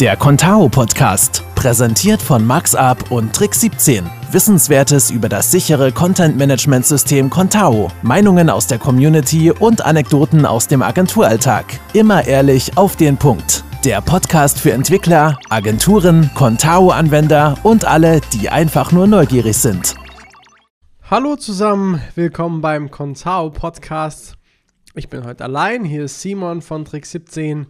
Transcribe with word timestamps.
Der 0.00 0.14
Contao 0.14 0.68
Podcast, 0.68 1.42
präsentiert 1.54 2.20
von 2.20 2.46
MaxUp 2.46 3.10
und 3.10 3.34
Trick 3.34 3.54
17. 3.54 4.04
Wissenswertes 4.30 5.10
über 5.10 5.30
das 5.30 5.50
sichere 5.50 5.90
Content 5.90 6.36
Management 6.36 6.84
System 6.84 7.30
Contao, 7.30 7.90
Meinungen 8.02 8.50
aus 8.50 8.66
der 8.66 8.78
Community 8.78 9.50
und 9.50 9.86
Anekdoten 9.86 10.44
aus 10.44 10.68
dem 10.68 10.82
Agenturalltag. 10.82 11.80
Immer 11.94 12.26
ehrlich 12.26 12.76
auf 12.76 12.96
den 12.96 13.16
Punkt. 13.16 13.64
Der 13.86 14.02
Podcast 14.02 14.60
für 14.60 14.72
Entwickler, 14.72 15.38
Agenturen, 15.48 16.30
Contao-Anwender 16.34 17.56
und 17.62 17.86
alle, 17.86 18.20
die 18.34 18.50
einfach 18.50 18.92
nur 18.92 19.06
neugierig 19.06 19.56
sind. 19.56 19.94
Hallo 21.10 21.36
zusammen, 21.36 22.02
willkommen 22.14 22.60
beim 22.60 22.90
Contao 22.90 23.48
Podcast. 23.48 24.36
Ich 24.94 25.08
bin 25.08 25.24
heute 25.24 25.44
allein, 25.44 25.86
hier 25.86 26.04
ist 26.04 26.20
Simon 26.20 26.60
von 26.60 26.84
Trick 26.84 27.06
17 27.06 27.68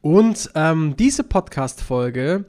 und 0.00 0.50
ähm, 0.54 0.96
diese 0.96 1.24
Podcast-Folge 1.24 2.44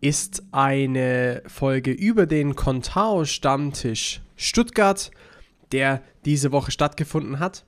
ist 0.00 0.42
eine 0.52 1.42
Folge 1.46 1.92
über 1.92 2.26
den 2.26 2.56
Contao-Stammtisch 2.56 4.20
Stuttgart, 4.36 5.10
der 5.72 6.02
diese 6.24 6.52
Woche 6.52 6.70
stattgefunden 6.70 7.38
hat. 7.38 7.64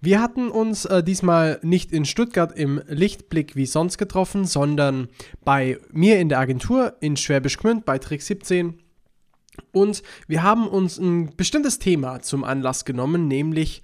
Wir 0.00 0.20
hatten 0.20 0.50
uns 0.50 0.84
äh, 0.84 1.02
diesmal 1.02 1.60
nicht 1.62 1.92
in 1.92 2.04
Stuttgart 2.04 2.52
im 2.56 2.82
Lichtblick 2.88 3.54
wie 3.54 3.66
sonst 3.66 3.98
getroffen, 3.98 4.44
sondern 4.44 5.08
bei 5.44 5.78
mir 5.92 6.18
in 6.18 6.28
der 6.28 6.40
Agentur 6.40 6.96
in 7.00 7.16
Schwäbisch 7.16 7.58
Gmünd 7.58 7.84
bei 7.84 7.98
Trick 7.98 8.22
17. 8.22 8.78
Und 9.72 10.02
wir 10.26 10.42
haben 10.42 10.66
uns 10.66 10.98
ein 10.98 11.36
bestimmtes 11.36 11.78
Thema 11.78 12.20
zum 12.20 12.42
Anlass 12.42 12.84
genommen, 12.84 13.28
nämlich 13.28 13.82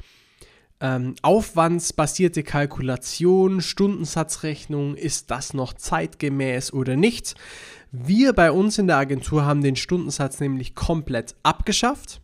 ähm, 0.81 1.15
aufwandsbasierte 1.23 2.43
Kalkulation, 2.43 3.61
Stundensatzrechnung, 3.61 4.95
ist 4.95 5.31
das 5.31 5.55
noch 5.55 5.73
zeitgemäß 5.73 6.73
oder 6.73 6.97
nicht? 6.97 7.35
Wir 7.91 8.33
bei 8.33 8.53
uns 8.53 8.79
in 8.79 8.87
der 8.87 8.99
Agentur 8.99 9.45
haben 9.45 9.63
den 9.63 9.77
Stundensatz 9.77 10.41
nämlich 10.41 10.75
komplett 10.75 11.35
abgeschafft. 11.43 12.21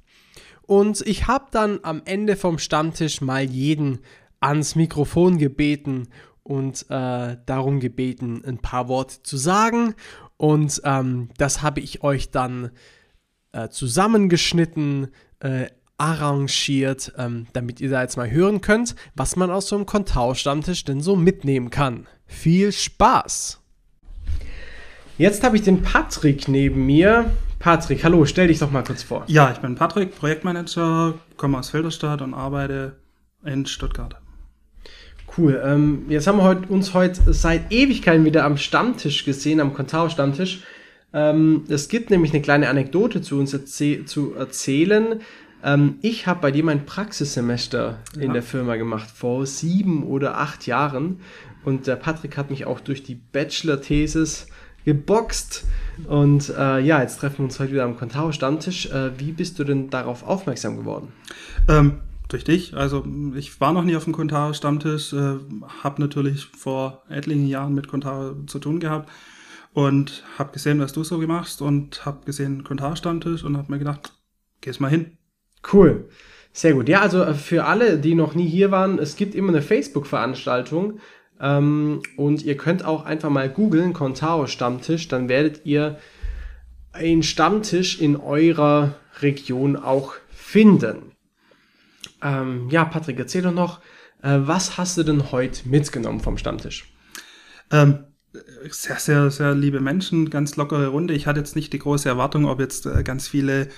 Und 0.67 1.03
ich 1.07 1.27
habe 1.27 1.47
dann 1.51 1.81
am 1.83 2.03
Ende 2.05 2.37
vom 2.37 2.59
Stammtisch 2.59 3.21
mal 3.21 3.45
jeden 3.45 4.01
ans 4.41 4.77
Mikrofon 4.77 5.39
gebeten 5.39 6.09
und 6.43 6.87
äh, 6.91 7.37
darum 7.47 7.81
gebeten, 7.81 8.43
ein 8.47 8.59
paar 8.59 8.89
Worte 8.89 9.23
zu 9.23 9.37
sagen. 9.37 9.95
Und 10.37 10.81
ähm, 10.85 11.31
das 11.39 11.63
habe 11.63 11.81
ich 11.81 12.03
euch 12.03 12.31
dann 12.31 12.71
äh, 13.53 13.69
zusammengeschnitten, 13.69 15.09
äh, 15.41 15.67
arrangiert, 15.99 17.13
ähm, 17.19 17.47
damit 17.53 17.81
ihr 17.81 17.91
da 17.91 18.03
jetzt 18.03 18.17
mal 18.17 18.31
hören 18.31 18.61
könnt, 18.61 18.95
was 19.15 19.37
man 19.37 19.51
aus 19.51 19.69
so 19.69 19.77
einem 19.77 19.87
Kontau-Stammtisch 19.87 20.85
denn 20.85 21.01
so 21.01 21.17
mitnehmen 21.17 21.71
kann. 21.71 22.07
Viel 22.27 22.73
Spaß! 22.73 23.61
Jetzt 25.17 25.45
habe 25.45 25.57
ich 25.57 25.63
den 25.63 25.83
Patrick 25.83 26.49
neben 26.49 26.87
mir. 26.87 27.31
Patrick, 27.61 28.03
hallo, 28.03 28.25
stell 28.25 28.49
dich 28.49 28.59
doch 28.59 28.73
mal 28.73 28.83
kurz 28.83 29.05
vor. 29.05 29.25
Ja, 29.29 29.53
ich 29.53 29.59
bin 29.59 29.77
Patrick, 29.77 30.17
Projektmanager, 30.17 31.15
komme 31.37 31.59
aus 31.59 31.71
Filderstadt 31.71 32.21
und 32.21 32.35
arbeite 32.35 32.97
in 33.45 33.65
Stuttgart. 33.65 34.17
Cool. 35.37 35.63
Ähm, 35.65 36.07
jetzt 36.09 36.27
haben 36.27 36.39
wir 36.39 36.45
heut, 36.45 36.69
uns 36.69 36.95
heute 36.95 37.33
seit 37.33 37.73
Ewigkeiten 37.73 38.25
wieder 38.25 38.45
am 38.45 38.57
Stammtisch 38.57 39.25
gesehen, 39.25 39.61
am 39.61 39.73
Contao-Stammtisch. 39.73 40.63
Ähm, 41.13 41.65
es 41.69 41.89
gibt 41.89 42.11
nämlich 42.11 42.33
eine 42.33 42.43
kleine 42.43 42.69
Anekdote 42.69 43.23
zu 43.23 43.39
uns 43.39 43.57
zu 43.65 44.35
erzählen. 44.35 45.21
Ähm, 45.65 45.97
ich 46.03 46.27
habe 46.27 46.41
bei 46.41 46.51
dir 46.51 46.63
mein 46.63 46.85
Praxissemester 46.87 47.99
ja. 48.15 48.23
in 48.23 48.33
der 48.33 48.43
Firma 48.43 48.77
gemacht, 48.77 49.11
vor 49.11 49.47
sieben 49.47 50.05
oder 50.05 50.39
acht 50.39 50.67
Jahren. 50.67 51.21
Und 51.65 51.87
der 51.87 51.97
Patrick 51.97 52.37
hat 52.37 52.51
mich 52.51 52.67
auch 52.67 52.81
durch 52.81 53.03
die 53.03 53.15
Bachelor-Thesis 53.15 54.47
geboxt. 54.85 55.65
Und 56.07 56.51
äh, 56.51 56.81
ja, 56.81 57.01
jetzt 57.01 57.19
treffen 57.19 57.39
wir 57.39 57.45
uns 57.47 57.59
heute 57.59 57.73
wieder 57.73 57.85
am 57.85 57.97
Contao-Stammtisch. 57.97 58.87
Äh, 58.91 59.19
wie 59.19 59.33
bist 59.33 59.59
du 59.59 59.65
denn 59.65 59.89
darauf 59.89 60.23
aufmerksam 60.23 60.77
geworden? 60.77 61.09
Ähm, 61.69 62.01
durch 62.29 62.45
dich. 62.45 62.75
Also 62.75 63.07
ich 63.35 63.61
war 63.61 63.73
noch 63.73 63.85
nie 63.85 63.97
auf 63.97 64.05
dem 64.05 64.13
Contao-Stammtisch, 64.13 65.15
äh, 65.15 65.39
habe 65.83 66.03
natürlich 66.03 66.47
vor 66.47 67.03
etlichen 67.09 67.47
Jahren 67.47 67.75
mit 67.75 67.89
Contao 67.89 68.35
zu 68.47 68.59
tun 68.59 68.81
gehabt 68.81 69.11
und 69.73 70.25
habe 70.39 70.53
gesehen, 70.53 70.81
was 70.81 70.93
du 70.93 71.03
so 71.05 71.19
machst 71.19 71.63
und 71.63 72.05
habe 72.05 72.27
gesehen 72.27 72.65
Contao-Stammtisch 72.65 73.43
und 73.45 73.57
habe 73.57 73.73
mir 73.73 73.79
gedacht, 73.79 74.13
geh's 74.61 74.81
mal 74.81 74.91
hin. 74.91 75.17
Cool. 75.73 76.09
Sehr 76.53 76.75
gut. 76.75 76.89
Ja, 76.89 77.01
also 77.01 77.23
äh, 77.23 77.35
für 77.35 77.65
alle, 77.65 77.99
die 77.99 78.15
noch 78.15 78.35
nie 78.35 78.49
hier 78.49 78.71
waren, 78.71 78.99
es 78.99 79.17
gibt 79.17 79.35
immer 79.35 79.49
eine 79.49 79.63
Facebook-Veranstaltung. 79.63 81.01
Ähm, 81.41 82.03
und 82.17 82.43
ihr 82.43 82.57
könnt 82.57 82.85
auch 82.85 83.05
einfach 83.05 83.31
mal 83.31 83.49
googeln, 83.49 83.93
Contao 83.93 84.47
Stammtisch, 84.47 85.09
dann 85.09 85.29
werdet 85.29 85.67
ihr 85.67 85.99
einen 86.93 87.25
Stammtisch 87.25 88.01
in 88.01 88.17
eurer 88.17 88.95
Region 89.21 89.77
auch 89.77 90.15
finden. 90.31 91.13
Ähm, 92.23 92.69
ja, 92.71 92.85
Patrick, 92.85 93.19
erzähl 93.19 93.43
doch 93.43 93.53
noch, 93.53 93.81
äh, 94.23 94.39
was 94.43 94.79
hast 94.79 94.97
du 94.97 95.03
denn 95.03 95.33
heute 95.33 95.69
mitgenommen 95.69 96.21
vom 96.21 96.39
Stammtisch? 96.39 96.95
Ähm, 97.73 98.05
sehr, 98.71 98.99
sehr, 98.99 99.31
sehr 99.31 99.55
liebe 99.55 99.81
Menschen, 99.81 100.31
ganz 100.31 100.57
lockere 100.57 100.89
Runde. 100.89 101.15
Ich 101.15 101.27
hatte 101.27 101.41
jetzt 101.41 101.57
nicht 101.57 101.73
die 101.73 101.79
große 101.79 102.09
Erwartung, 102.09 102.47
ob 102.47 102.61
jetzt 102.61 102.87
äh, 102.87 103.03
ganz 103.03 103.29
viele 103.29 103.69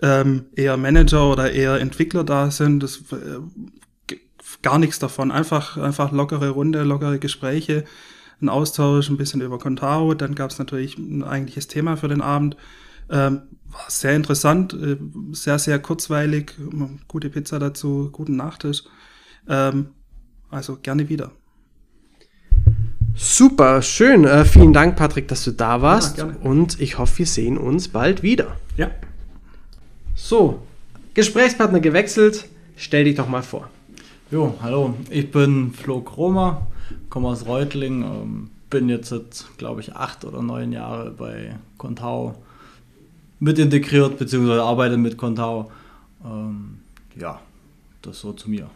ähm, 0.00 0.46
eher 0.54 0.76
Manager 0.76 1.30
oder 1.30 1.52
eher 1.52 1.80
Entwickler 1.80 2.24
da 2.24 2.50
sind. 2.50 2.82
Das 2.82 3.02
äh, 3.12 3.40
gar 4.62 4.78
nichts 4.78 4.98
davon. 4.98 5.30
Einfach, 5.30 5.76
einfach 5.76 6.12
lockere 6.12 6.50
Runde, 6.50 6.82
lockere 6.82 7.18
Gespräche, 7.18 7.84
ein 8.40 8.48
Austausch, 8.48 9.08
ein 9.08 9.16
bisschen 9.16 9.40
über 9.40 9.58
Contao. 9.58 10.14
Dann 10.14 10.34
gab 10.34 10.50
es 10.50 10.58
natürlich 10.58 10.98
ein 10.98 11.22
eigentliches 11.24 11.68
Thema 11.68 11.96
für 11.96 12.08
den 12.08 12.22
Abend. 12.22 12.56
Ähm, 13.10 13.42
war 13.64 13.84
sehr 13.88 14.14
interessant, 14.14 14.72
äh, 14.74 14.96
sehr, 15.32 15.58
sehr 15.58 15.78
kurzweilig, 15.78 16.54
gute 17.06 17.30
Pizza 17.30 17.58
dazu, 17.58 18.10
guten 18.12 18.36
Nachtisch. 18.36 18.84
Ähm, 19.48 19.88
also 20.50 20.76
gerne 20.76 21.08
wieder. 21.08 21.32
Super, 23.20 23.82
schön. 23.82 24.24
Äh, 24.24 24.44
vielen 24.44 24.72
Dank, 24.72 24.94
Patrick, 24.94 25.26
dass 25.26 25.42
du 25.42 25.50
da 25.50 25.82
warst. 25.82 26.18
Ja, 26.18 26.30
und 26.40 26.80
ich 26.80 26.98
hoffe, 26.98 27.18
wir 27.18 27.26
sehen 27.26 27.58
uns 27.58 27.88
bald 27.88 28.22
wieder. 28.22 28.56
Ja. 28.76 28.92
So, 30.14 30.62
Gesprächspartner 31.14 31.80
gewechselt. 31.80 32.48
Stell 32.76 33.04
dich 33.04 33.16
doch 33.16 33.28
mal 33.28 33.42
vor. 33.42 33.68
Jo, 34.30 34.54
hallo, 34.62 34.94
ich 35.10 35.32
bin 35.32 35.72
Flo 35.72 36.00
Kromer, 36.00 36.68
komme 37.10 37.26
aus 37.26 37.44
Reutling, 37.44 38.02
ähm, 38.04 38.50
bin 38.70 38.88
jetzt 38.88 39.08
seit, 39.08 39.46
glaube 39.56 39.80
ich, 39.80 39.96
acht 39.96 40.24
oder 40.24 40.40
neun 40.40 40.70
Jahre 40.70 41.10
bei 41.10 41.56
Contao 41.76 42.36
mit 43.40 43.58
integriert, 43.58 44.16
beziehungsweise 44.16 44.62
arbeite 44.62 44.96
mit 44.96 45.16
Contao. 45.16 45.72
Ähm, 46.24 46.78
ja, 47.16 47.40
das 48.00 48.20
so 48.20 48.32
zu 48.32 48.48
mir. 48.48 48.70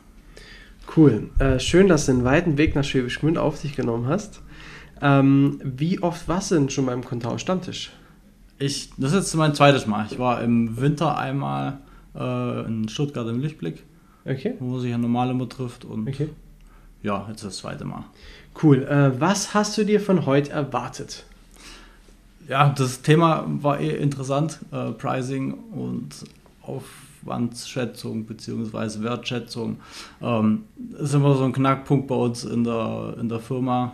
Cool. 0.96 1.30
Äh, 1.38 1.58
schön, 1.58 1.88
dass 1.88 2.06
du 2.06 2.12
den 2.12 2.24
weiten 2.24 2.58
Weg 2.58 2.74
nach 2.74 2.84
Schwäbisch 2.84 3.20
Gmünd 3.20 3.38
auf 3.38 3.56
sich 3.56 3.74
genommen 3.74 4.06
hast. 4.06 4.40
Ähm, 5.00 5.60
wie 5.64 6.02
oft 6.02 6.28
warst 6.28 6.50
du 6.50 6.56
denn 6.56 6.70
schon 6.70 6.86
beim 6.86 7.04
Contao 7.04 7.38
Stammtisch? 7.38 7.90
Ich, 8.58 8.90
das 8.96 9.12
ist 9.12 9.18
jetzt 9.18 9.34
mein 9.34 9.54
zweites 9.54 9.86
Mal. 9.86 10.06
Ich 10.10 10.18
war 10.18 10.42
im 10.42 10.80
Winter 10.80 11.18
einmal 11.18 11.78
äh, 12.14 12.66
in 12.66 12.88
Stuttgart 12.88 13.26
im 13.28 13.40
Lichtblick, 13.40 13.82
okay. 14.24 14.54
wo 14.60 14.78
sich 14.78 14.90
ja 14.90 14.98
normal 14.98 15.30
immer 15.30 15.48
trifft. 15.48 15.84
Und 15.84 16.08
okay. 16.08 16.28
ja, 17.02 17.26
jetzt 17.28 17.42
das 17.42 17.56
zweite 17.56 17.84
Mal. 17.84 18.04
Cool. 18.62 18.84
Äh, 18.84 19.20
was 19.20 19.54
hast 19.54 19.76
du 19.78 19.84
dir 19.84 20.00
von 20.00 20.26
heute 20.26 20.52
erwartet? 20.52 21.24
Ja, 22.48 22.68
das 22.68 23.02
Thema 23.02 23.44
war 23.46 23.80
eh 23.80 23.96
interessant. 23.96 24.60
Äh, 24.70 24.92
Pricing 24.92 25.54
und 25.72 26.10
Aufwandsschätzung 27.22 28.24
bzw. 28.24 29.02
Wertschätzung. 29.02 29.78
Ähm, 30.20 30.64
ist 30.98 31.14
immer 31.14 31.34
so 31.34 31.44
ein 31.44 31.52
Knackpunkt 31.52 32.08
bei 32.08 32.14
uns 32.14 32.44
in 32.44 32.64
der, 32.64 33.16
in 33.20 33.28
der 33.28 33.40
Firma 33.40 33.92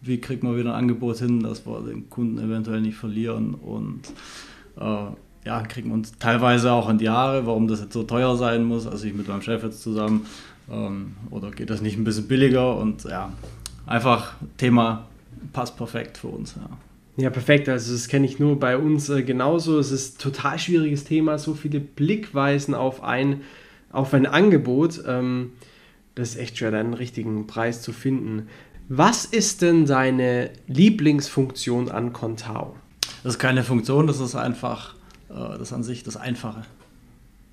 wie 0.00 0.20
kriegt 0.20 0.42
man 0.42 0.56
wieder 0.56 0.70
ein 0.70 0.82
Angebot 0.82 1.18
hin, 1.18 1.40
dass 1.40 1.66
wir 1.66 1.80
den 1.80 2.08
Kunden 2.08 2.38
eventuell 2.38 2.80
nicht 2.80 2.96
verlieren 2.96 3.54
und 3.54 4.02
äh, 4.78 5.06
ja, 5.44 5.60
kriegen 5.62 5.90
uns 5.90 6.12
teilweise 6.18 6.72
auch 6.72 6.88
in 6.88 6.98
die 6.98 7.08
Haare, 7.08 7.46
warum 7.46 7.68
das 7.68 7.80
jetzt 7.80 7.92
so 7.92 8.02
teuer 8.02 8.36
sein 8.36 8.64
muss, 8.64 8.86
also 8.86 9.06
ich 9.06 9.14
mit 9.14 9.28
meinem 9.28 9.42
Chef 9.42 9.62
jetzt 9.62 9.82
zusammen 9.82 10.26
ähm, 10.70 11.16
oder 11.30 11.50
geht 11.50 11.70
das 11.70 11.80
nicht 11.80 11.96
ein 11.96 12.04
bisschen 12.04 12.28
billiger 12.28 12.76
und 12.76 13.04
ja, 13.04 13.32
einfach 13.86 14.34
Thema 14.56 15.06
passt 15.52 15.76
perfekt 15.76 16.18
für 16.18 16.28
uns. 16.28 16.54
Ja. 16.56 16.68
Ja, 17.18 17.30
perfekt. 17.30 17.68
Also 17.68 17.92
das 17.92 18.06
kenne 18.06 18.26
ich 18.26 18.38
nur 18.38 18.60
bei 18.60 18.78
uns 18.78 19.08
äh, 19.08 19.24
genauso. 19.24 19.80
Es 19.80 19.90
ist 19.90 20.18
ein 20.18 20.22
total 20.22 20.56
schwieriges 20.56 21.02
Thema, 21.02 21.36
so 21.36 21.54
viele 21.54 21.80
Blickweisen 21.80 22.74
auf 22.74 23.02
ein, 23.02 23.40
auf 23.90 24.14
ein 24.14 24.24
Angebot. 24.24 25.02
Ähm, 25.04 25.50
das 26.14 26.30
ist 26.30 26.36
echt 26.36 26.58
schwer, 26.58 26.72
einen 26.74 26.94
richtigen 26.94 27.48
Preis 27.48 27.82
zu 27.82 27.92
finden. 27.92 28.46
Was 28.88 29.24
ist 29.24 29.62
denn 29.62 29.84
deine 29.84 30.50
Lieblingsfunktion 30.68 31.90
an 31.90 32.12
Contao? 32.12 32.76
Das 33.24 33.34
ist 33.34 33.40
keine 33.40 33.64
Funktion, 33.64 34.06
das 34.06 34.20
ist 34.20 34.36
einfach, 34.36 34.94
äh, 35.28 35.58
das 35.58 35.72
an 35.72 35.82
sich 35.82 36.04
das 36.04 36.16
Einfache. 36.16 36.62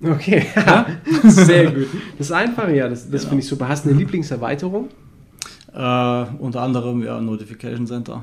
Okay, 0.00 0.46
ja? 0.54 0.86
sehr 1.24 1.72
gut. 1.72 1.88
Das 2.18 2.30
Einfache, 2.30 2.72
ja, 2.72 2.88
das, 2.88 3.10
das 3.10 3.22
genau. 3.22 3.30
finde 3.30 3.42
ich 3.42 3.48
super. 3.48 3.68
Hast 3.68 3.84
du 3.84 3.88
eine 3.90 3.98
Lieblingserweiterung? 3.98 4.90
Äh, 5.74 6.24
unter 6.38 6.62
anderem 6.62 7.02
ja 7.02 7.20
Notification 7.20 7.88
Center. 7.88 8.22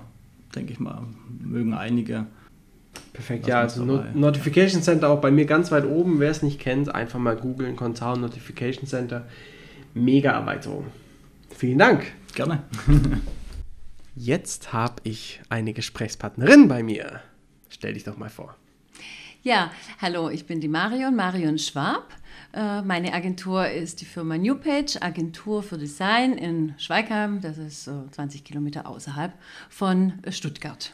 Denke 0.56 0.74
ich 0.74 0.80
mal, 0.80 1.04
mögen 1.40 1.74
einige. 1.74 2.28
Perfekt, 3.12 3.48
ja, 3.48 3.62
also 3.62 3.84
Not 3.84 4.16
Notification 4.16 4.82
Center 4.82 5.10
auch 5.10 5.22
bei 5.22 5.32
mir 5.32 5.46
ganz 5.46 5.72
weit 5.72 5.86
oben. 5.86 6.20
Wer 6.20 6.32
es 6.32 6.44
nicht 6.44 6.60
kennt, 6.60 6.94
einfach 6.94 7.20
mal 7.20 7.36
googeln, 7.36 7.76
Contao 7.76 8.16
Notification 8.16 8.88
Center. 8.88 9.26
Mega 9.94 10.32
Erweiterung. 10.32 10.86
Vielen 11.56 11.78
Dank. 11.78 12.06
Gerne. 12.34 12.64
Jetzt 14.16 14.74
habe 14.74 14.96
ich 15.04 15.42
eine 15.50 15.74
Gesprächspartnerin 15.74 16.68
bei 16.68 16.84
mir. 16.84 17.22
Stell 17.70 17.94
dich 17.94 18.04
doch 18.04 18.18
mal 18.18 18.30
vor. 18.30 18.56
Ja, 19.46 19.72
hallo, 20.02 20.30
ich 20.30 20.46
bin 20.46 20.62
die 20.62 20.70
Marion, 20.70 21.18
Marion 21.18 21.58
Schwab. 21.58 22.14
Äh, 22.54 22.82
meine 22.82 23.12
Agentur 23.12 23.68
ist 23.68 24.00
die 24.00 24.06
Firma 24.06 24.38
NewPage, 24.38 25.02
Agentur 25.02 25.62
für 25.64 25.78
Design 25.78 26.38
in 26.38 26.74
Schweigheim. 26.78 27.42
Das 27.42 27.58
ist 27.58 27.84
so 27.84 28.06
20 28.10 28.46
Kilometer 28.46 28.88
außerhalb 28.88 29.34
von 29.70 30.14
Stuttgart. 30.30 30.94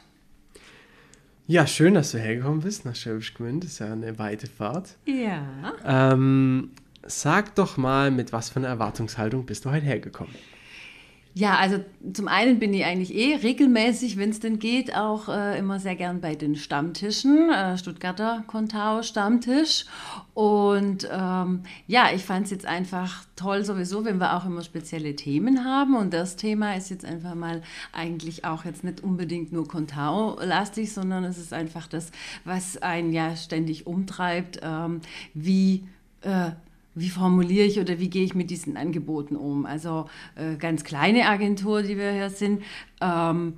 Ja, 1.46 1.68
schön, 1.68 1.94
dass 1.94 2.12
du 2.12 2.18
hergekommen 2.18 2.62
bist 2.62 2.86
nach 2.86 2.96
Schwäbisch 2.96 3.36
Gmünd. 3.36 3.66
Das 3.66 3.74
ist 3.74 3.80
ja 3.80 3.94
eine 3.94 4.18
weite 4.18 4.48
Fahrt. 4.48 4.98
Ja. 5.06 5.44
Ähm, 5.86 6.72
sag 7.06 7.54
doch 7.54 7.78
mal, 7.78 8.10
mit 8.10 8.34
was 8.34 8.50
für 8.50 8.58
einer 8.58 8.70
Erwartungshaltung 8.70 9.46
bist 9.46 9.66
du 9.66 9.70
heute 9.70 9.86
hergekommen? 9.86 10.34
Ja, 11.36 11.58
also 11.58 11.80
zum 12.12 12.28
einen 12.28 12.58
bin 12.58 12.74
ich 12.74 12.86
eigentlich 12.86 13.14
eh 13.14 13.36
regelmäßig, 13.36 14.18
wenn 14.18 14.32
es 14.32 14.40
denn 14.40 14.58
geht, 14.58 14.96
auch 14.96 15.30
äh, 15.30 15.60
immer 15.60 15.80
sehr 15.80 15.96
gern 15.96 16.22
bei 16.22 16.34
den 16.34 16.56
Stammtischen, 16.56 17.52
äh, 17.52 17.78
Stuttgarter 17.78 18.44
Contao 18.48 19.04
Stammtisch. 19.04 19.86
Und 20.34 21.08
ähm, 21.12 21.62
ja, 21.86 22.10
ich 22.14 22.26
fand 22.26 22.46
es 22.46 22.52
jetzt 22.52 22.66
einfach 22.66 23.26
toll 23.36 23.64
sowieso, 23.64 24.06
wenn 24.06 24.18
wir 24.18 24.36
auch 24.36 24.46
immer 24.46 24.64
spezielle 24.64 25.16
Themen 25.16 25.64
haben. 25.64 25.96
Und 25.96 26.14
das 26.14 26.36
Thema 26.36 26.76
ist 26.76 26.90
jetzt 26.90 27.06
einfach 27.06 27.36
mal 27.36 27.62
eigentlich 27.94 28.44
auch 28.44 28.66
jetzt 28.66 28.84
nicht 28.84 29.02
unbedingt 29.02 29.54
nur 29.54 29.68
Contao-lastig, 29.68 30.92
sondern 30.92 31.24
es 31.24 31.38
ist 31.38 31.54
einfach 31.54 31.88
das, 31.88 32.12
was 32.44 32.82
einen 32.82 33.14
ja 33.14 33.36
ständig 33.36 33.86
umtreibt, 33.86 34.62
ähm, 34.64 35.02
wie 35.36 35.86
äh, 36.22 36.52
wie 36.96 37.10
formuliere 37.10 37.66
ich 37.66 37.80
oder 37.80 38.00
wie 38.00 38.10
gehe 38.10 38.24
ich 38.24 38.36
mit 38.36 38.50
diesen 38.50 38.78
Angeboten 38.78 39.36
um? 39.36 39.66
Also 39.66 40.10
äh, 40.36 40.56
ganz 40.56 40.84
kleine 40.84 41.28
Agentur, 41.28 41.84
die 41.84 41.98
wir 41.98 42.12
hier 42.12 42.30
sind. 42.30 42.64
Ähm, 43.02 43.54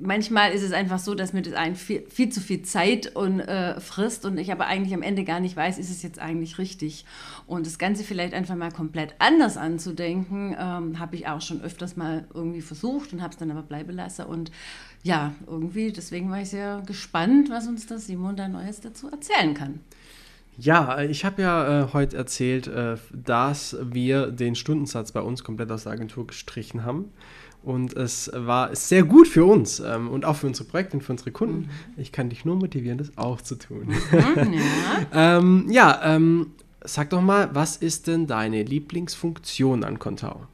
manchmal 0.00 0.52
ist 0.52 0.62
es 0.62 0.72
einfach 0.72 0.98
so, 0.98 1.14
dass 1.14 1.32
mir 1.32 1.42
das 1.42 1.54
ein 1.54 1.76
viel, 1.76 2.04
viel 2.08 2.28
zu 2.30 2.40
viel 2.40 2.62
Zeit 2.62 3.14
und, 3.14 3.40
äh, 3.40 3.80
frisst 3.80 4.24
und 4.24 4.38
ich 4.38 4.52
aber 4.52 4.66
eigentlich 4.66 4.94
am 4.94 5.02
Ende 5.02 5.24
gar 5.24 5.40
nicht 5.40 5.56
weiß, 5.56 5.78
ist 5.78 5.90
es 5.90 6.02
jetzt 6.02 6.18
eigentlich 6.18 6.58
richtig. 6.58 7.04
Und 7.46 7.66
das 7.66 7.78
Ganze 7.78 8.04
vielleicht 8.04 8.34
einfach 8.34 8.56
mal 8.56 8.72
komplett 8.72 9.14
anders 9.18 9.56
anzudenken, 9.56 10.56
ähm, 10.58 10.98
habe 10.98 11.16
ich 11.16 11.26
auch 11.26 11.40
schon 11.40 11.60
öfters 11.62 11.96
mal 11.96 12.26
irgendwie 12.34 12.62
versucht 12.62 13.12
und 13.12 13.22
habe 13.22 13.32
es 13.32 13.38
dann 13.38 13.50
aber 13.50 13.62
bleiben 13.62 13.92
lassen. 13.92 14.26
Und 14.26 14.50
ja, 15.02 15.34
irgendwie, 15.46 15.92
deswegen 15.92 16.30
war 16.30 16.40
ich 16.40 16.50
sehr 16.50 16.82
gespannt, 16.86 17.50
was 17.50 17.66
uns 17.66 17.86
da 17.86 17.98
Simon 17.98 18.36
da 18.36 18.48
Neues 18.48 18.80
dazu 18.80 19.10
erzählen 19.10 19.54
kann. 19.54 19.80
Ja, 20.60 21.00
ich 21.02 21.24
habe 21.24 21.42
ja 21.42 21.84
äh, 21.84 21.88
heute 21.92 22.16
erzählt, 22.16 22.66
äh, 22.66 22.96
dass 23.12 23.76
wir 23.80 24.32
den 24.32 24.56
Stundensatz 24.56 25.12
bei 25.12 25.20
uns 25.20 25.44
komplett 25.44 25.70
aus 25.70 25.84
der 25.84 25.92
Agentur 25.92 26.26
gestrichen 26.26 26.84
haben. 26.84 27.12
Und 27.62 27.94
es 27.94 28.30
war 28.34 28.74
sehr 28.74 29.04
gut 29.04 29.28
für 29.28 29.44
uns 29.44 29.78
ähm, 29.78 30.08
und 30.08 30.24
auch 30.24 30.34
für 30.34 30.48
unsere 30.48 30.68
Projekte 30.68 30.96
und 30.96 31.02
für 31.02 31.12
unsere 31.12 31.30
Kunden. 31.30 31.60
Mhm. 31.60 31.68
Ich 31.96 32.10
kann 32.10 32.28
dich 32.28 32.44
nur 32.44 32.56
motivieren, 32.56 32.98
das 32.98 33.16
auch 33.16 33.40
zu 33.40 33.54
tun. 33.54 33.86
Mhm, 33.86 34.52
ja, 35.12 35.38
ähm, 35.38 35.66
ja 35.70 36.00
ähm, 36.02 36.52
sag 36.82 37.10
doch 37.10 37.22
mal, 37.22 37.50
was 37.54 37.76
ist 37.76 38.08
denn 38.08 38.26
deine 38.26 38.64
Lieblingsfunktion 38.64 39.84
an 39.84 40.00
Contao? 40.00 40.46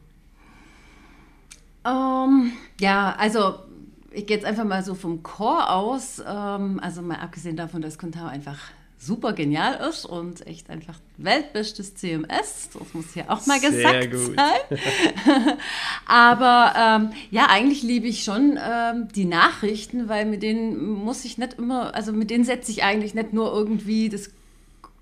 Um, 1.84 1.92
ähm, 1.92 2.52
ja, 2.78 3.14
also 3.16 3.54
ich 4.10 4.26
gehe 4.26 4.36
jetzt 4.36 4.46
einfach 4.46 4.64
mal 4.64 4.82
so 4.84 4.94
vom 4.94 5.22
Core 5.22 5.70
aus. 5.70 6.22
Ähm, 6.26 6.78
also 6.82 7.00
mal 7.00 7.20
abgesehen 7.20 7.56
davon, 7.56 7.80
dass 7.80 7.98
Contao 7.98 8.26
einfach 8.26 8.58
super 9.04 9.32
genial 9.32 9.88
ist 9.88 10.06
und 10.06 10.46
echt 10.46 10.70
einfach 10.70 10.98
weltbestes 11.16 11.94
CMS. 11.94 12.70
Das 12.72 12.94
muss 12.94 13.12
hier 13.14 13.30
auch 13.30 13.46
mal 13.46 13.60
gesagt 13.60 14.14
sein. 14.14 15.56
Aber 16.06 16.74
ähm, 16.76 17.12
ja, 17.30 17.46
eigentlich 17.48 17.82
liebe 17.82 18.06
ich 18.06 18.24
schon 18.24 18.58
ähm, 18.62 19.08
die 19.14 19.24
Nachrichten, 19.24 20.08
weil 20.08 20.24
mit 20.26 20.42
denen 20.42 21.04
muss 21.04 21.24
ich 21.24 21.38
nicht 21.38 21.54
immer, 21.54 21.94
also 21.94 22.12
mit 22.12 22.30
denen 22.30 22.44
setze 22.44 22.70
ich 22.70 22.82
eigentlich 22.82 23.14
nicht 23.14 23.32
nur 23.32 23.52
irgendwie 23.52 24.08
das 24.08 24.30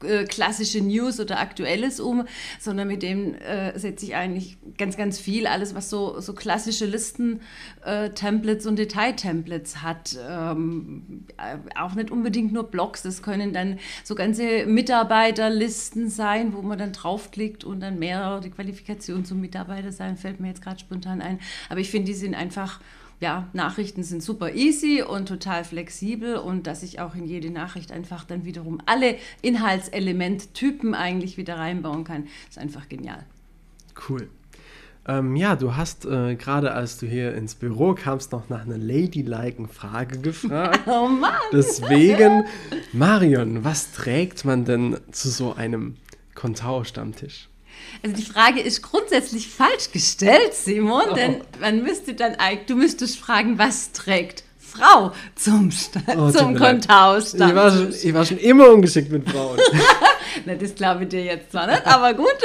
äh, 0.04 0.24
klassische 0.24 0.80
News 0.80 1.20
oder 1.20 1.40
Aktuelles 1.40 2.00
um, 2.00 2.26
sondern 2.60 2.88
mit 2.88 3.02
dem 3.02 3.34
äh, 3.34 3.78
setze 3.78 4.06
ich 4.06 4.14
eigentlich 4.14 4.58
ganz, 4.78 4.96
ganz 4.96 5.18
viel, 5.18 5.46
alles, 5.46 5.74
was 5.74 5.90
so, 5.90 6.20
so 6.20 6.34
klassische 6.34 6.86
Listen-Templates 6.86 8.64
äh, 8.64 8.68
und 8.68 8.78
Detail-Templates 8.78 9.82
hat. 9.82 10.18
Ähm, 10.28 11.26
äh, 11.36 11.58
auch 11.78 11.94
nicht 11.94 12.10
unbedingt 12.10 12.52
nur 12.52 12.64
Blogs, 12.64 13.02
das 13.02 13.22
können 13.22 13.52
dann 13.52 13.78
so 14.04 14.14
ganze 14.14 14.66
Mitarbeiterlisten 14.66 16.08
sein, 16.08 16.54
wo 16.54 16.62
man 16.62 16.78
dann 16.78 16.92
draufklickt 16.92 17.64
und 17.64 17.80
dann 17.80 17.98
mehr 17.98 18.40
die 18.40 18.50
Qualifikation 18.50 19.24
zum 19.24 19.40
Mitarbeiter 19.40 19.92
sein, 19.92 20.16
fällt 20.16 20.40
mir 20.40 20.48
jetzt 20.48 20.62
gerade 20.62 20.80
spontan 20.80 21.20
ein. 21.20 21.38
Aber 21.68 21.80
ich 21.80 21.90
finde, 21.90 22.06
die 22.06 22.14
sind 22.14 22.34
einfach 22.34 22.80
ja, 23.22 23.48
Nachrichten 23.52 24.02
sind 24.02 24.20
super 24.20 24.52
easy 24.52 25.00
und 25.00 25.26
total 25.26 25.62
flexibel 25.62 26.36
und 26.36 26.66
dass 26.66 26.82
ich 26.82 26.98
auch 26.98 27.14
in 27.14 27.24
jede 27.24 27.50
Nachricht 27.50 27.92
einfach 27.92 28.24
dann 28.24 28.44
wiederum 28.44 28.80
alle 28.84 29.16
Inhaltselementtypen 29.42 30.94
eigentlich 30.94 31.36
wieder 31.36 31.56
reinbauen 31.56 32.02
kann, 32.02 32.26
ist 32.50 32.58
einfach 32.58 32.88
genial. 32.88 33.24
Cool. 34.08 34.28
Ähm, 35.06 35.36
ja, 35.36 35.54
du 35.54 35.76
hast 35.76 36.04
äh, 36.04 36.34
gerade 36.34 36.72
als 36.72 36.98
du 36.98 37.06
hier 37.06 37.34
ins 37.34 37.54
Büro 37.54 37.94
kamst, 37.94 38.32
noch 38.32 38.48
nach 38.48 38.66
einer 38.66 38.78
ladyliken 38.78 39.68
Frage 39.68 40.18
gefragt. 40.18 40.80
oh 40.86 41.06
Mann! 41.06 41.32
Deswegen, 41.52 42.44
Marion, 42.92 43.64
was 43.64 43.92
trägt 43.92 44.44
man 44.44 44.64
denn 44.64 44.98
zu 45.12 45.28
so 45.28 45.54
einem 45.54 45.96
Contao-Stammtisch? 46.34 47.48
Also 48.02 48.16
die 48.16 48.24
Frage 48.24 48.60
ist 48.60 48.82
grundsätzlich 48.82 49.48
falsch 49.48 49.92
gestellt, 49.92 50.54
Simon, 50.54 51.10
oh. 51.10 51.14
denn 51.14 51.42
man 51.60 51.82
müsste 51.82 52.14
dann 52.14 52.34
eigentlich, 52.36 52.66
du 52.66 52.76
müsstest 52.76 53.18
fragen, 53.18 53.58
was 53.58 53.92
trägt 53.92 54.44
Frau 54.58 55.12
zum, 55.34 55.70
oh, 56.16 56.30
zum 56.30 56.56
Kontaus. 56.56 57.34
Ich, 57.34 57.40
war 57.40 57.70
schon, 57.70 57.90
ich 57.90 58.14
war 58.14 58.24
schon 58.24 58.38
immer 58.38 58.70
ungeschickt 58.70 59.12
mit 59.12 59.28
Frauen. 59.28 59.58
Na, 60.46 60.54
das 60.54 60.74
glaube 60.74 61.04
ich 61.04 61.10
dir 61.10 61.22
jetzt 61.22 61.50
zwar 61.52 61.66
nicht, 61.66 61.86
aber 61.86 62.14
gut. 62.14 62.36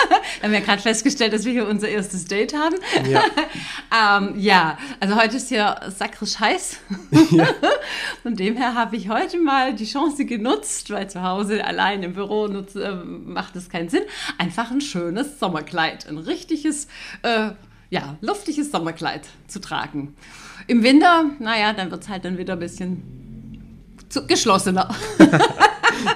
wir 0.40 0.42
haben 0.42 0.54
ja 0.54 0.60
gerade 0.60 0.82
festgestellt, 0.82 1.32
dass 1.32 1.44
wir 1.44 1.52
hier 1.52 1.68
unser 1.68 1.88
erstes 1.88 2.24
Date 2.24 2.54
haben. 2.54 2.76
Ja, 3.08 3.22
ähm, 4.18 4.34
ja. 4.38 4.78
also 5.00 5.16
heute 5.16 5.36
ist 5.36 5.48
hier 5.48 5.76
sakrisch 5.96 6.38
heiß. 6.38 6.78
Ja. 7.30 7.48
Von 8.22 8.36
dem 8.36 8.56
her 8.56 8.74
habe 8.74 8.96
ich 8.96 9.08
heute 9.08 9.38
mal 9.38 9.74
die 9.74 9.84
Chance 9.84 10.26
genutzt, 10.26 10.90
weil 10.90 11.10
zu 11.10 11.22
Hause 11.22 11.64
allein 11.64 12.02
im 12.02 12.12
Büro 12.12 12.46
nutze, 12.46 12.84
äh, 12.84 12.94
macht 12.94 13.56
es 13.56 13.68
keinen 13.68 13.88
Sinn, 13.88 14.02
einfach 14.38 14.70
ein 14.70 14.80
schönes 14.80 15.40
Sommerkleid, 15.40 16.06
ein 16.08 16.18
richtiges, 16.18 16.86
äh, 17.22 17.50
ja, 17.90 18.16
luftiges 18.20 18.70
Sommerkleid 18.70 19.26
zu 19.48 19.60
tragen. 19.60 20.14
Im 20.66 20.82
Winter, 20.82 21.24
naja, 21.40 21.72
dann 21.72 21.90
wird 21.90 22.02
es 22.02 22.08
halt 22.08 22.24
dann 22.24 22.38
wieder 22.38 22.52
ein 22.52 22.60
bisschen 22.60 23.96
zu, 24.08 24.26
geschlossener. 24.26 24.94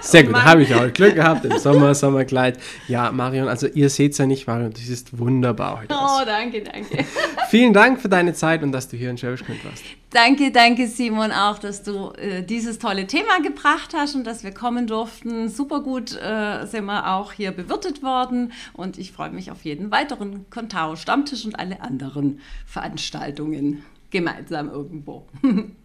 Sehr 0.00 0.24
gut, 0.24 0.34
habe 0.36 0.62
ich 0.62 0.74
auch 0.74 0.92
Glück 0.92 1.14
gehabt 1.14 1.44
im 1.44 1.58
Sommer, 1.58 1.94
Sommerkleid. 1.94 2.58
Ja, 2.88 3.12
Marion, 3.12 3.48
also 3.48 3.66
ihr 3.66 3.90
seht 3.90 4.12
es 4.12 4.18
ja 4.18 4.26
nicht, 4.26 4.46
Marion, 4.46 4.72
du 4.72 4.78
siehst 4.78 5.18
wunderbar 5.18 5.80
heute 5.80 5.94
Oh, 5.94 6.24
danke, 6.24 6.62
danke. 6.62 7.04
Vielen 7.48 7.72
Dank 7.72 8.00
für 8.00 8.08
deine 8.08 8.32
Zeit 8.34 8.62
und 8.62 8.72
dass 8.72 8.88
du 8.88 8.96
hier 8.96 9.10
in 9.10 9.18
Schwäbisch 9.18 9.42
warst. 9.64 9.82
Danke, 10.10 10.50
danke 10.50 10.88
Simon 10.88 11.30
auch, 11.30 11.58
dass 11.58 11.84
du 11.84 12.10
äh, 12.12 12.42
dieses 12.42 12.78
tolle 12.78 13.06
Thema 13.06 13.40
gebracht 13.42 13.94
hast 13.94 14.16
und 14.16 14.26
dass 14.26 14.42
wir 14.42 14.52
kommen 14.52 14.86
durften. 14.86 15.48
Super 15.48 15.80
gut 15.80 16.16
äh, 16.16 16.66
sind 16.66 16.86
wir 16.86 17.14
auch 17.14 17.32
hier 17.32 17.52
bewirtet 17.52 18.02
worden 18.02 18.52
und 18.72 18.98
ich 18.98 19.12
freue 19.12 19.30
mich 19.30 19.50
auf 19.50 19.64
jeden 19.64 19.90
weiteren 19.90 20.46
Contao 20.50 20.96
Stammtisch 20.96 21.44
und 21.44 21.58
alle 21.58 21.80
anderen 21.80 22.40
Veranstaltungen 22.66 23.84
gemeinsam 24.10 24.68
irgendwo. 24.68 25.26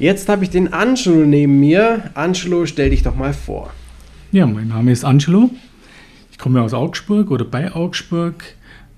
Jetzt 0.00 0.30
habe 0.30 0.44
ich 0.44 0.50
den 0.50 0.72
Angelo 0.72 1.26
neben 1.26 1.60
mir. 1.60 2.10
Angelo, 2.14 2.64
stell 2.64 2.88
dich 2.88 3.02
doch 3.02 3.14
mal 3.14 3.34
vor. 3.34 3.70
Ja, 4.32 4.46
mein 4.46 4.68
Name 4.68 4.92
ist 4.92 5.04
Angelo. 5.04 5.50
Ich 6.32 6.38
komme 6.38 6.62
aus 6.62 6.72
Augsburg 6.72 7.30
oder 7.30 7.44
bei 7.44 7.70
Augsburg. 7.70 8.42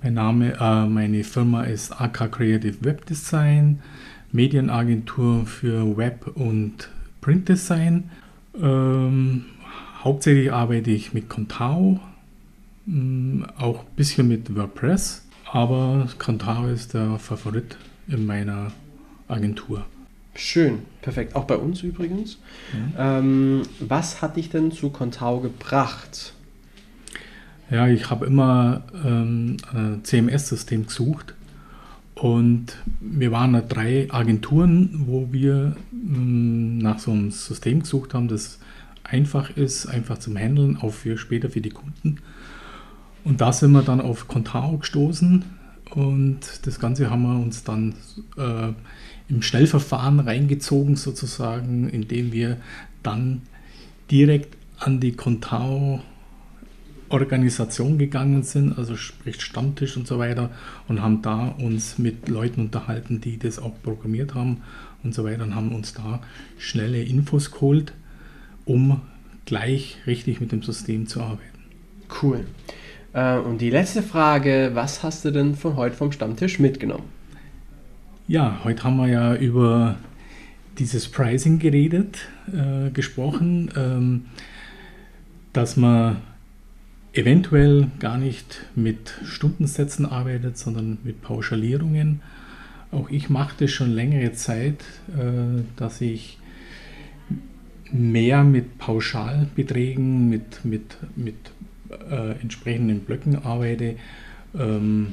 Mein 0.01 0.15
Name, 0.15 0.53
äh, 0.61 0.87
meine 0.87 1.25
Firma 1.25 1.65
ist 1.65 2.01
AK 2.01 2.31
Creative 2.31 2.77
Web 2.85 3.05
Design, 3.07 3.81
Medienagentur 4.31 5.45
für 5.45 5.97
Web 5.97 6.37
und 6.37 6.89
Print 7.21 7.49
Design. 7.49 8.05
Ähm, 8.63 9.47
hauptsächlich 10.05 10.53
arbeite 10.53 10.93
ich 10.93 11.13
mit 11.13 11.29
Contao, 11.29 11.99
mm, 12.87 13.43
auch 13.59 13.81
ein 13.81 13.97
bisschen 13.97 14.29
mit 14.29 14.55
WordPress, 14.55 15.27
aber 15.51 16.07
Contao 16.21 16.69
ist 16.69 16.95
der 16.95 17.19
Favorit 17.19 17.77
in 18.07 18.25
meiner 18.25 18.71
Agentur. 19.27 19.85
Schön, 20.35 20.81
perfekt. 21.03 21.37
Auch 21.37 21.45
bei 21.45 21.57
uns 21.57 21.83
übrigens. 21.83 22.39
Mhm. 22.73 22.95
Ähm, 22.99 23.63
was 23.81 24.23
hat 24.23 24.37
dich 24.37 24.49
denn 24.49 24.73
zu 24.73 24.91
Contao 24.91 25.41
gebracht? 25.41 26.33
Ja, 27.71 27.87
ich 27.89 28.11
habe 28.11 28.27
immer 28.27 28.83
ähm, 29.05 29.57
ein 29.73 30.05
CMS-System 30.05 30.87
gesucht 30.87 31.35
Und 32.15 32.77
wir 33.01 33.33
waren 33.33 33.55
da 33.55 33.61
drei 33.61 34.09
Agenturen, 34.11 35.05
wo 35.07 35.33
wir 35.33 35.77
mh, 35.91 36.19
mm, 36.19 36.79
nach 36.79 36.99
so 36.99 37.11
einem 37.13 37.31
System 37.31 37.81
gesucht 37.81 38.15
haben, 38.15 38.29
das 38.29 38.59
einfach 39.05 39.57
ist, 39.57 39.87
einfach 39.87 40.19
zum 40.19 40.37
Handeln, 40.37 40.77
auch 40.77 40.93
für 40.93 41.19
später 41.19 41.51
für 41.51 41.61
die 41.61 41.71
Kunden. 41.71 42.19
Und 43.25 43.41
da 43.41 43.53
sind 43.53 43.73
wir 43.73 43.83
dann 43.83 44.01
auf 44.01 44.29
Contao 44.29 44.79
gestoßen 44.79 45.45
und 45.95 46.41
das 46.65 46.79
Ganze 46.81 47.11
haben 47.11 47.23
wir 47.23 47.39
uns 47.39 47.65
dann 47.65 47.95
äh, 48.37 48.73
im 49.33 49.43
Schnellverfahren 49.43 50.21
reingezogen, 50.21 50.97
sozusagen, 50.97 51.89
indem 51.89 52.33
wir 52.33 52.59
dann 53.03 53.43
direkt 54.11 54.57
an 54.79 55.01
die 55.01 55.13
Contao 55.13 56.03
Organisation 57.09 57.99
gegangen 57.99 58.43
sind, 58.43 58.79
also 58.79 58.97
sprich 58.97 59.41
Stammtisch 59.41 59.97
und 59.97 60.07
so 60.07 60.19
weiter, 60.19 60.51
und 60.89 61.03
haben 61.03 61.23
da 61.23 61.49
uns 61.49 61.99
mit 61.99 62.29
Leuten 62.29 62.63
unterhalten, 62.63 63.21
die 63.21 63.39
das 63.39 63.59
auch 63.59 63.73
programmiert 63.83 64.35
haben 64.35 64.63
und 65.03 65.15
so 65.15 65.25
weiter, 65.25 65.45
und 65.45 65.55
haben 65.55 65.75
uns 65.75 65.93
da 65.95 66.21
schnelle 66.59 67.03
Infos 67.03 67.51
geholt, 67.51 67.93
um 68.65 69.03
gleich 69.45 69.99
richtig 70.07 70.41
mit 70.41 70.53
dem 70.53 70.63
System 70.63 71.07
zu 71.07 71.21
arbeiten. 71.21 71.59
Cool. 72.23 72.45
Äh, 73.13 73.39
und 73.39 73.61
die 73.61 73.71
letzte 73.71 74.03
Frage, 74.03 74.71
was 74.75 75.03
hast 75.03 75.25
du 75.25 75.31
denn 75.31 75.55
von 75.55 75.77
heute 75.77 75.97
vom 75.97 76.13
Stammtisch 76.13 76.59
mitgenommen? 76.59 77.22
Ja, 78.33 78.61
heute 78.65 78.85
haben 78.85 78.97
wir 78.97 79.09
ja 79.09 79.35
über 79.35 79.99
dieses 80.79 81.07
Pricing 81.07 81.59
geredet, 81.59 82.31
äh, 82.51 82.89
gesprochen, 82.89 83.71
ähm, 83.77 84.25
dass 85.53 85.77
man 85.77 86.23
eventuell 87.13 87.89
gar 87.99 88.17
nicht 88.17 88.65
mit 88.75 89.13
Stundensätzen 89.23 90.07
arbeitet, 90.07 90.57
sondern 90.57 90.97
mit 91.05 91.21
Pauschalierungen. 91.21 92.23
Auch 92.91 93.11
ich 93.11 93.29
mache 93.29 93.55
das 93.59 93.71
schon 93.71 93.91
längere 93.91 94.33
Zeit, 94.33 94.83
äh, 95.15 95.61
dass 95.77 96.01
ich 96.01 96.39
mehr 97.91 98.45
mit 98.45 98.79
Pauschalbeträgen, 98.79 100.31
mit, 100.31 100.65
mit, 100.65 100.97
mit 101.17 101.37
äh, 102.11 102.41
entsprechenden 102.41 103.01
Blöcken 103.01 103.45
arbeite. 103.45 103.97
Ähm, 104.59 105.13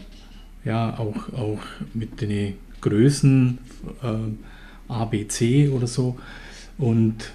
ja, 0.64 0.98
auch, 0.98 1.34
auch 1.34 1.60
mit 1.94 2.22
den 2.22 2.54
Größen 2.82 3.58
äh, 4.04 4.92
A, 4.92 5.06
B, 5.06 5.28
C 5.28 5.70
oder 5.70 5.88
so. 5.88 6.18
Und 6.78 7.32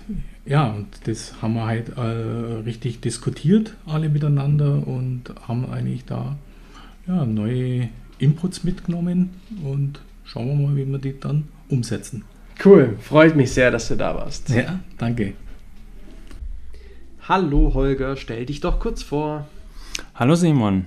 ja, 0.46 0.70
und 0.70 0.86
das 1.04 1.40
haben 1.40 1.54
wir 1.54 1.66
halt 1.66 1.96
äh, 1.96 2.00
richtig 2.00 3.00
diskutiert, 3.00 3.74
alle 3.86 4.08
miteinander 4.08 4.86
und 4.86 5.22
haben 5.48 5.70
eigentlich 5.70 6.04
da 6.04 6.36
ja, 7.06 7.24
neue 7.24 7.88
Inputs 8.18 8.64
mitgenommen 8.64 9.30
und 9.62 10.00
schauen 10.24 10.48
wir 10.48 10.68
mal, 10.68 10.76
wie 10.76 10.86
wir 10.86 10.98
die 10.98 11.18
dann 11.18 11.48
umsetzen. 11.68 12.24
Cool, 12.64 12.96
freut 13.00 13.36
mich 13.36 13.52
sehr, 13.52 13.70
dass 13.70 13.88
du 13.88 13.96
da 13.96 14.14
warst. 14.14 14.50
Ja, 14.50 14.80
danke. 14.98 15.34
Hallo 17.26 17.72
Holger, 17.72 18.16
stell 18.16 18.46
dich 18.46 18.60
doch 18.60 18.78
kurz 18.78 19.02
vor. 19.02 19.48
Hallo 20.14 20.34
Simon, 20.34 20.86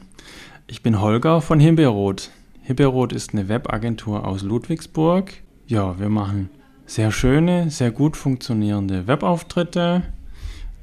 ich 0.67 0.83
bin 0.83 1.01
Holger 1.01 1.41
von 1.41 1.59
Himbeerrot. 1.59 2.29
Himbeerrot 2.67 3.13
ist 3.13 3.31
eine 3.31 3.47
Webagentur 3.47 4.27
aus 4.27 4.41
Ludwigsburg. 4.43 5.31
Ja, 5.67 5.97
wir 6.01 6.09
machen 6.09 6.49
sehr 6.85 7.13
schöne, 7.13 7.71
sehr 7.71 7.91
gut 7.91 8.17
funktionierende 8.17 9.07
Webauftritte, 9.07 10.03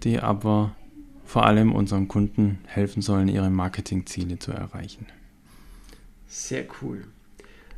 die 0.02 0.18
aber 0.18 0.74
vor 1.26 1.44
allem 1.44 1.74
unseren 1.74 2.08
Kunden 2.08 2.60
helfen 2.64 3.02
sollen, 3.02 3.28
ihre 3.28 3.50
Marketingziele 3.50 4.38
zu 4.38 4.52
erreichen. 4.52 5.04
Sehr 6.26 6.64
cool. 6.80 7.04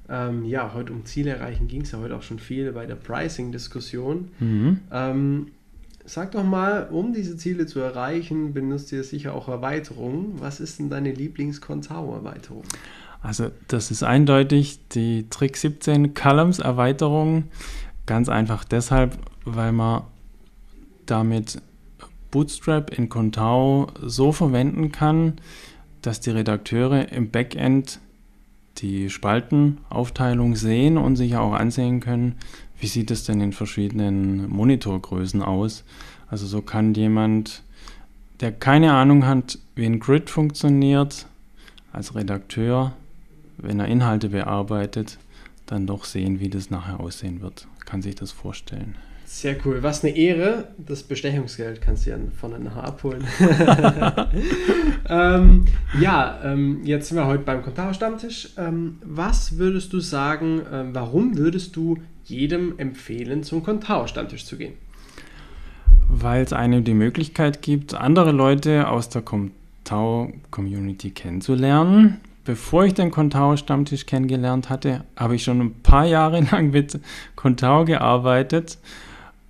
Ähm, 0.09 0.45
ja, 0.45 0.73
heute 0.73 0.93
um 0.93 1.05
Ziele 1.05 1.33
erreichen 1.33 1.67
ging 1.67 1.81
es 1.81 1.91
ja 1.91 1.99
heute 1.99 2.15
auch 2.15 2.23
schon 2.23 2.39
viel 2.39 2.71
bei 2.71 2.87
der 2.87 2.95
Pricing-Diskussion. 2.95 4.31
Mhm. 4.39 4.79
Ähm, 4.93 5.47
Sag 6.09 6.31
doch 6.31 6.45
mal, 6.45 6.89
um 6.93 7.13
diese 7.13 7.37
Ziele 7.37 7.67
zu 7.67 7.81
erreichen, 7.81 8.55
benutzt 8.55 8.93
ihr 8.93 9.03
sicher 9.03 9.35
auch 9.35 9.49
Erweiterungen. 9.49 10.35
Was 10.39 10.61
ist 10.61 10.79
denn 10.79 10.89
deine 10.89 11.11
Lieblings-Contao-Erweiterung? 11.11 12.63
Also 13.26 13.50
das 13.66 13.90
ist 13.90 14.04
eindeutig 14.04 14.78
die 14.90 15.28
Trick 15.30 15.56
17 15.56 16.14
Columns 16.14 16.61
Erweiterung. 16.61 17.49
Ganz 18.06 18.28
einfach 18.28 18.62
deshalb, 18.62 19.18
weil 19.45 19.73
man 19.73 20.02
damit 21.06 21.61
Bootstrap 22.30 22.97
in 22.97 23.09
Contao 23.09 23.88
so 24.00 24.30
verwenden 24.30 24.92
kann, 24.92 25.40
dass 26.02 26.21
die 26.21 26.30
Redakteure 26.30 27.11
im 27.11 27.33
Backend 27.33 27.99
die 28.76 29.11
Spaltenaufteilung 29.11 30.54
sehen 30.54 30.97
und 30.97 31.16
sich 31.16 31.35
auch 31.35 31.52
ansehen 31.52 31.99
können, 31.99 32.37
wie 32.78 32.87
sieht 32.87 33.11
es 33.11 33.25
denn 33.25 33.40
in 33.40 33.52
verschiedenen 33.52 34.49
Monitorgrößen 34.49 35.42
aus? 35.42 35.83
Also 36.28 36.47
so 36.47 36.62
kann 36.62 36.95
jemand, 36.95 37.64
der 38.38 38.52
keine 38.52 38.92
Ahnung 38.92 39.26
hat, 39.26 39.59
wie 39.75 39.87
ein 39.87 39.99
Grid 39.99 40.30
funktioniert, 40.30 41.26
als 41.92 42.14
Redakteur, 42.14 42.92
wenn 43.59 43.81
er 43.81 43.87
Inhalte 43.87 44.29
bearbeitet, 44.31 45.19
dann 45.67 45.87
doch 45.87 46.05
sehen, 46.05 46.41
wie 46.41 46.49
das 46.49 46.71
nachher 46.71 47.01
aussehen 47.01 47.41
wird. 47.41 47.67
Kann 47.85 48.03
sich 48.03 48.15
das 48.15 48.33
vorstellen. 48.33 48.97
Sehr 49.27 49.57
cool. 49.65 49.83
Was 49.83 50.05
eine 50.05 50.17
Ehre. 50.17 50.69
Das 50.79 51.03
Bestechungsgeld 51.03 51.81
kannst 51.81 52.07
du 52.07 52.11
ja 52.11 52.17
von 52.41 52.63
nachher 52.63 52.85
abholen. 52.85 53.25
ähm, 55.09 55.65
ja, 56.01 56.41
ähm, 56.45 56.81
jetzt 56.85 57.09
sind 57.09 57.19
wir 57.19 57.27
heute 57.27 57.43
beim 57.43 57.63
Kontaro-Stammtisch. 57.63 58.51
Ähm, 58.57 58.99
was 59.05 59.59
würdest 59.59 59.93
du 59.93 59.99
sagen, 59.99 60.63
ähm, 60.73 60.95
warum 60.95 61.37
würdest 61.37 61.75
du 61.75 61.99
jedem 62.25 62.79
empfehlen, 62.79 63.43
zum 63.43 63.65
Contao-Stammtisch 63.65 64.45
zu 64.45 64.57
gehen? 64.57 64.75
Weil 66.09 66.45
es 66.45 66.53
einem 66.53 66.85
die 66.85 66.95
Möglichkeit 66.95 67.63
gibt, 67.63 67.95
andere 67.95 68.31
Leute 68.31 68.89
aus 68.89 69.09
der 69.09 69.23
Contao-Community 69.23 71.11
kennenzulernen. 71.11 72.21
Bevor 72.47 72.85
ich 72.85 72.95
den 72.95 73.11
Contao-Stammtisch 73.11 74.07
kennengelernt 74.07 74.71
hatte, 74.71 75.05
habe 75.17 75.35
ich 75.35 75.43
schon 75.43 75.61
ein 75.61 75.83
paar 75.83 76.07
Jahre 76.07 76.41
lang 76.53 76.71
mit 76.71 77.00
Contao 77.35 77.85
gearbeitet, 77.85 78.79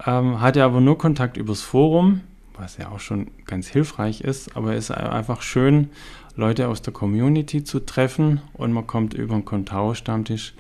ähm, 0.07 0.41
hatte 0.41 0.65
aber 0.65 0.81
nur 0.81 0.97
Kontakt 0.97 1.37
übers 1.37 1.61
Forum, 1.61 2.23
was 2.57 2.79
ja 2.79 2.88
auch 2.88 3.00
schon 3.00 3.26
ganz 3.45 3.69
hilfreich 3.69 4.23
ist, 4.23 4.57
aber 4.57 4.73
es 4.73 4.88
ist 4.88 4.97
einfach 4.97 5.43
schön, 5.43 5.91
Leute 6.37 6.69
aus 6.69 6.81
der 6.81 6.95
Community 6.95 7.65
zu 7.65 7.81
treffen 7.81 8.41
und 8.55 8.73
man 8.73 8.87
kommt 8.87 9.12
über 9.12 9.35
den 9.35 9.45
Contao-Stammtisch 9.45 10.55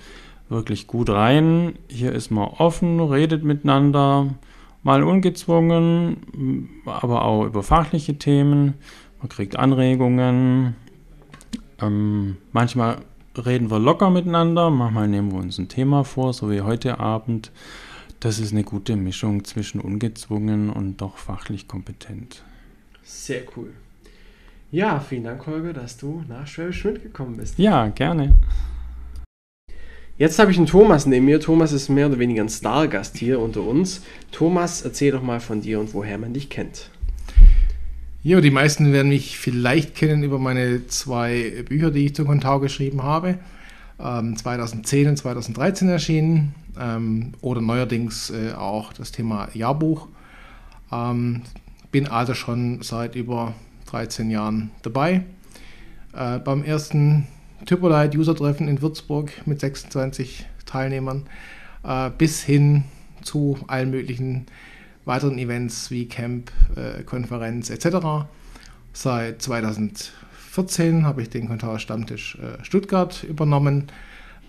wirklich 0.50 0.86
gut 0.86 1.08
rein. 1.08 1.78
Hier 1.88 2.12
ist 2.12 2.30
man 2.30 2.48
offen, 2.48 3.00
redet 3.00 3.44
miteinander, 3.44 4.34
mal 4.82 5.02
ungezwungen, 5.02 6.82
aber 6.84 7.24
auch 7.24 7.46
über 7.46 7.62
fachliche 7.62 8.18
Themen. 8.18 8.74
Man 9.20 9.30
kriegt 9.30 9.56
Anregungen. 9.56 10.76
Ähm, 11.80 12.36
manchmal 12.52 12.98
reden 13.36 13.70
wir 13.70 13.78
locker 13.78 14.10
miteinander, 14.10 14.70
manchmal 14.70 15.08
nehmen 15.08 15.32
wir 15.32 15.38
uns 15.38 15.58
ein 15.58 15.68
Thema 15.68 16.04
vor, 16.04 16.32
so 16.32 16.50
wie 16.50 16.62
heute 16.62 16.98
Abend. 16.98 17.50
Das 18.20 18.38
ist 18.38 18.52
eine 18.52 18.64
gute 18.64 18.96
Mischung 18.96 19.44
zwischen 19.44 19.80
ungezwungen 19.80 20.70
und 20.70 20.98
doch 20.98 21.18
fachlich 21.18 21.68
kompetent. 21.68 22.42
Sehr 23.02 23.42
cool. 23.56 23.72
Ja, 24.72 25.00
vielen 25.00 25.24
Dank, 25.24 25.46
Holger, 25.46 25.72
dass 25.72 25.96
du 25.96 26.24
nach 26.28 26.46
Schwäbisch 26.46 26.84
mitgekommen 26.84 27.36
bist. 27.36 27.58
Ja, 27.58 27.88
gerne. 27.88 28.34
Jetzt 30.18 30.38
habe 30.38 30.50
ich 30.50 30.56
einen 30.56 30.66
Thomas 30.66 31.04
neben 31.04 31.26
mir. 31.26 31.40
Thomas 31.40 31.72
ist 31.72 31.90
mehr 31.90 32.06
oder 32.06 32.18
weniger 32.18 32.42
ein 32.42 32.48
Stargast 32.48 33.18
hier 33.18 33.38
unter 33.38 33.62
uns. 33.62 34.02
Thomas, 34.32 34.80
erzähl 34.80 35.12
doch 35.12 35.22
mal 35.22 35.40
von 35.40 35.60
dir 35.60 35.78
und 35.78 35.92
woher 35.92 36.16
man 36.16 36.32
dich 36.32 36.48
kennt. 36.48 36.90
Ja, 38.26 38.40
die 38.40 38.50
meisten 38.50 38.92
werden 38.92 39.10
mich 39.10 39.38
vielleicht 39.38 39.94
kennen 39.94 40.24
über 40.24 40.40
meine 40.40 40.88
zwei 40.88 41.62
Bücher, 41.68 41.92
die 41.92 42.06
ich 42.06 42.16
zu 42.16 42.24
Contao 42.24 42.58
geschrieben 42.58 43.04
habe. 43.04 43.38
Ähm, 44.00 44.36
2010 44.36 45.10
und 45.10 45.16
2013 45.16 45.88
erschienen. 45.88 46.52
Ähm, 46.76 47.34
oder 47.40 47.60
neuerdings 47.60 48.30
äh, 48.30 48.52
auch 48.52 48.92
das 48.92 49.12
Thema 49.12 49.48
Jahrbuch. 49.54 50.08
Ähm, 50.90 51.42
bin 51.92 52.08
also 52.08 52.34
schon 52.34 52.82
seit 52.82 53.14
über 53.14 53.54
13 53.90 54.28
Jahren 54.28 54.72
dabei. 54.82 55.22
Äh, 56.12 56.40
beim 56.40 56.64
ersten 56.64 57.28
Typolite 57.64 58.18
User-Treffen 58.18 58.66
in 58.66 58.82
Würzburg 58.82 59.30
mit 59.46 59.60
26 59.60 60.46
Teilnehmern 60.64 61.28
äh, 61.84 62.10
bis 62.10 62.42
hin 62.42 62.82
zu 63.22 63.56
allen 63.68 63.92
möglichen 63.92 64.46
weiteren 65.06 65.38
Events 65.38 65.90
wie 65.90 66.06
Camp, 66.06 66.50
äh, 66.74 67.02
Konferenz 67.04 67.70
etc. 67.70 68.26
Seit 68.92 69.40
2014 69.40 71.06
habe 71.06 71.22
ich 71.22 71.30
den 71.30 71.48
Kontar 71.48 71.78
Stammtisch 71.78 72.36
äh, 72.36 72.62
Stuttgart 72.62 73.24
übernommen 73.24 73.86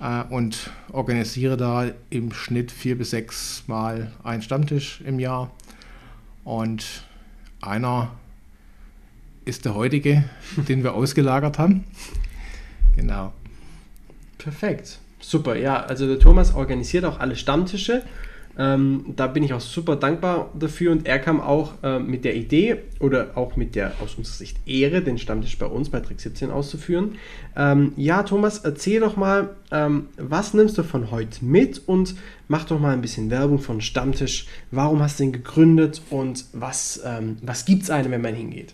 äh, 0.02 0.24
und 0.24 0.72
organisiere 0.92 1.56
da 1.56 1.86
im 2.10 2.34
Schnitt 2.34 2.72
vier 2.72 2.98
bis 2.98 3.12
sechs 3.12 3.64
Mal 3.68 4.12
einen 4.24 4.42
Stammtisch 4.42 5.02
im 5.06 5.20
Jahr. 5.20 5.52
Und 6.44 7.04
einer 7.62 8.12
ist 9.46 9.66
der 9.66 9.76
heutige, 9.76 10.24
den 10.68 10.84
wir 10.84 10.96
ausgelagert 10.96 11.60
haben. 11.60 11.86
Genau. 12.96 13.32
Perfekt. 14.40 15.00
Super, 15.20 15.56
ja. 15.56 15.84
Also 15.84 16.08
der 16.08 16.20
Thomas 16.20 16.56
organisiert 16.56 17.06
auch 17.06 17.20
alle 17.20 17.36
Stammtische. 17.36 18.04
Ähm, 18.60 19.14
da 19.16 19.28
bin 19.28 19.44
ich 19.44 19.54
auch 19.54 19.62
super 19.62 19.96
dankbar 19.96 20.50
dafür 20.58 20.92
und 20.92 21.06
er 21.06 21.20
kam 21.20 21.40
auch 21.40 21.74
äh, 21.84 22.00
mit 22.00 22.26
der 22.26 22.36
Idee 22.36 22.78
oder 23.00 23.32
auch 23.36 23.56
mit 23.56 23.76
der 23.76 23.94
aus 24.02 24.16
unserer 24.16 24.36
Sicht 24.36 24.58
Ehre, 24.66 25.02
den 25.02 25.20
Stammtisch 25.20 25.58
bei 25.60 25.68
uns 25.68 25.90
bei 25.90 26.00
Trick 26.00 26.20
17 26.20 26.50
auszuführen. 26.50 27.16
Ähm, 27.56 27.94
ja, 27.98 28.24
Thomas, 28.24 28.60
erzähl 28.60 29.00
doch 29.02 29.16
mal, 29.16 29.50
ähm, 29.72 30.08
was 30.18 30.56
nimmst 30.56 30.78
du 30.78 30.84
von 30.84 31.12
heute 31.12 31.46
mit 31.46 31.88
und 31.88 32.16
mach 32.48 32.66
doch 32.66 32.80
mal 32.80 32.94
ein 32.94 33.02
bisschen 33.02 33.30
Werbung 33.30 33.60
von 33.60 33.80
Stammtisch. 33.80 34.48
Warum 34.72 35.02
hast 35.02 35.20
du 35.20 35.26
ihn 35.26 35.34
gegründet 35.34 36.02
und 36.10 36.46
was, 36.54 37.02
ähm, 37.06 37.38
was 37.44 37.66
gibt 37.66 37.84
es 37.84 37.92
einem, 37.92 38.12
wenn 38.12 38.22
man 38.22 38.34
hingeht? 38.34 38.74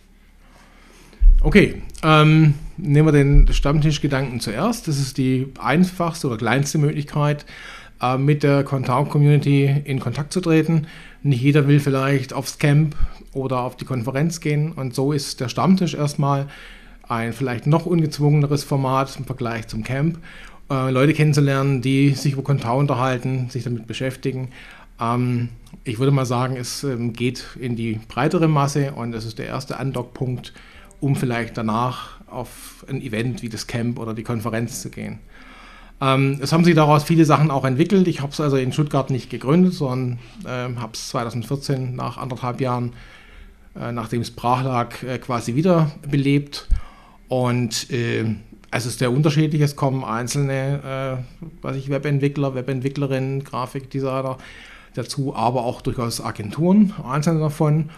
Okay, 1.41 1.81
ähm, 2.03 2.53
nehmen 2.77 3.07
wir 3.07 3.11
den 3.11 3.51
Stammtischgedanken 3.51 4.39
zuerst. 4.39 4.87
Das 4.87 4.97
ist 4.97 5.17
die 5.17 5.47
einfachste 5.59 6.27
oder 6.27 6.37
kleinste 6.37 6.77
Möglichkeit, 6.77 7.45
äh, 8.01 8.17
mit 8.17 8.43
der 8.43 8.63
Contao-Community 8.63 9.81
in 9.85 9.99
Kontakt 9.99 10.33
zu 10.33 10.41
treten. 10.41 10.87
Nicht 11.21 11.41
jeder 11.41 11.67
will 11.67 11.79
vielleicht 11.79 12.33
aufs 12.33 12.57
Camp 12.57 12.95
oder 13.33 13.61
auf 13.61 13.77
die 13.77 13.85
Konferenz 13.85 14.39
gehen 14.39 14.71
und 14.71 14.93
so 14.93 15.11
ist 15.11 15.39
der 15.39 15.49
Stammtisch 15.49 15.93
erstmal 15.93 16.47
ein 17.07 17.33
vielleicht 17.33 17.67
noch 17.67 17.85
ungezwungeneres 17.85 18.63
Format 18.63 19.15
im 19.17 19.25
Vergleich 19.25 19.67
zum 19.67 19.83
Camp. 19.83 20.19
Äh, 20.69 20.91
Leute 20.91 21.13
kennenzulernen, 21.13 21.81
die 21.81 22.11
sich 22.11 22.33
über 22.33 22.43
Contao 22.43 22.79
unterhalten, 22.79 23.49
sich 23.49 23.63
damit 23.63 23.87
beschäftigen. 23.87 24.49
Ähm, 24.99 25.49
ich 25.83 25.99
würde 25.99 26.11
mal 26.11 26.25
sagen, 26.25 26.55
es 26.55 26.83
ähm, 26.83 27.13
geht 27.13 27.45
in 27.59 27.75
die 27.75 27.99
breitere 28.07 28.47
Masse 28.47 28.93
und 28.93 29.13
es 29.13 29.25
ist 29.25 29.39
der 29.39 29.47
erste 29.47 29.77
Andockpunkt 29.77 30.53
um 31.03 31.17
vielleicht 31.17 31.57
danach 31.57 32.21
auf 32.27 32.85
ein 32.87 33.01
Event 33.01 33.41
wie 33.41 33.49
das 33.49 33.67
Camp 33.67 33.99
oder 33.99 34.13
die 34.13 34.23
Konferenz 34.23 34.81
zu 34.81 34.89
gehen. 34.89 35.19
Ähm, 36.01 36.39
es 36.41 36.51
haben 36.51 36.63
sich 36.63 36.75
daraus 36.75 37.03
viele 37.03 37.25
Sachen 37.25 37.51
auch 37.51 37.65
entwickelt. 37.65 38.07
Ich 38.07 38.21
habe 38.21 38.31
es 38.31 38.39
also 38.39 38.57
in 38.57 38.73
Stuttgart 38.73 39.09
nicht 39.09 39.29
gegründet, 39.29 39.73
sondern 39.73 40.19
äh, 40.45 40.75
habe 40.79 40.93
es 40.93 41.09
2014 41.09 41.95
nach 41.95 42.17
anderthalb 42.17 42.61
Jahren, 42.61 42.93
äh, 43.79 43.91
nachdem 43.91 44.21
es 44.21 44.31
brach 44.31 44.63
lag, 44.63 45.03
äh, 45.03 45.17
quasi 45.17 45.55
wiederbelebt. 45.55 46.67
Und 47.27 47.89
äh, 47.91 48.25
es 48.71 48.85
ist 48.85 48.99
sehr 48.99 49.11
unterschiedlich. 49.11 49.61
Es 49.61 49.75
kommen 49.75 50.03
einzelne, 50.03 51.23
äh, 51.41 51.47
was 51.61 51.75
ich, 51.75 51.89
Webentwickler, 51.89 52.55
Webentwicklerinnen, 52.55 53.43
Grafikdesigner 53.43 54.37
dazu, 54.95 55.35
aber 55.35 55.63
auch 55.63 55.81
durchaus 55.81 56.21
Agenturen, 56.21 56.93
einzelne 57.03 57.39
davon. 57.39 57.89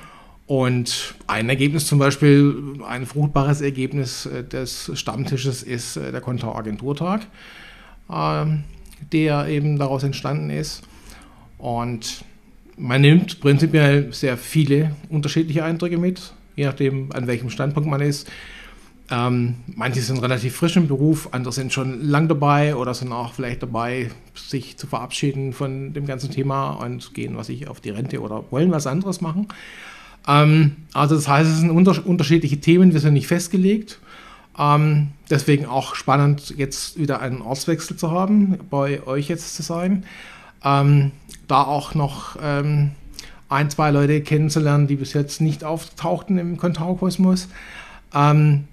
Und 0.47 1.15
ein 1.25 1.49
Ergebnis 1.49 1.87
zum 1.87 1.97
Beispiel, 1.97 2.79
ein 2.87 3.05
fruchtbares 3.05 3.61
Ergebnis 3.61 4.27
äh, 4.27 4.43
des 4.43 4.91
Stammtisches 4.93 5.63
ist 5.63 5.97
äh, 5.97 6.11
der 6.11 6.21
Kontau 6.21 6.55
Agenturtag, 6.55 7.21
der 8.07 9.47
eben 9.47 9.77
daraus 9.77 10.03
entstanden 10.03 10.49
ist. 10.49 10.83
Und 11.57 12.23
man 12.77 13.01
nimmt 13.01 13.39
prinzipiell 13.39 14.13
sehr 14.13 14.37
viele 14.37 14.91
unterschiedliche 15.09 15.63
Eindrücke 15.63 15.97
mit, 15.97 16.33
je 16.55 16.65
nachdem, 16.65 17.11
an 17.13 17.27
welchem 17.27 17.49
Standpunkt 17.49 17.89
man 17.89 18.01
ist. 18.01 18.29
Ähm, 19.11 19.57
manche 19.67 20.01
sind 20.01 20.21
relativ 20.21 20.55
frisch 20.55 20.77
im 20.77 20.87
Beruf, 20.87 21.29
andere 21.31 21.53
sind 21.53 21.71
schon 21.71 22.01
lang 22.01 22.27
dabei 22.27 22.75
oder 22.75 22.93
sind 22.95 23.11
auch 23.11 23.33
vielleicht 23.33 23.61
dabei, 23.61 24.09
sich 24.33 24.77
zu 24.77 24.87
verabschieden 24.87 25.53
von 25.53 25.93
dem 25.93 26.07
ganzen 26.07 26.31
Thema 26.31 26.71
und 26.71 27.13
gehen, 27.13 27.37
was 27.37 27.49
ich, 27.49 27.67
auf 27.67 27.79
die 27.79 27.91
Rente 27.91 28.19
oder 28.19 28.45
wollen 28.49 28.71
was 28.71 28.87
anderes 28.87 29.21
machen. 29.21 29.47
Ähm, 30.27 30.77
also 30.93 31.15
das 31.15 31.27
heißt, 31.27 31.49
es 31.49 31.59
sind 31.59 31.69
unter 31.69 32.03
unterschiedliche 32.05 32.59
Themen, 32.59 32.93
wir 32.93 32.99
sind 32.99 33.13
nicht 33.13 33.27
festgelegt. 33.27 33.99
Ähm, 34.57 35.09
deswegen 35.29 35.65
auch 35.65 35.95
spannend, 35.95 36.53
jetzt 36.57 36.97
wieder 36.97 37.19
einen 37.19 37.41
Ortswechsel 37.41 37.97
zu 37.97 38.11
haben, 38.11 38.57
bei 38.69 39.05
euch 39.05 39.27
jetzt 39.27 39.55
zu 39.55 39.63
sein. 39.63 40.05
Ähm, 40.63 41.11
da 41.47 41.63
auch 41.63 41.93
noch 41.93 42.37
ähm, 42.41 42.91
ein, 43.49 43.69
zwei 43.69 43.91
Leute 43.91 44.21
kennenzulernen, 44.21 44.87
die 44.87 44.95
bis 44.95 45.13
jetzt 45.13 45.41
nicht 45.41 45.63
auftauchten 45.63 46.37
im 46.37 46.57
Kontau-Kosmos. 46.57 47.49
Ähm, 48.13 48.65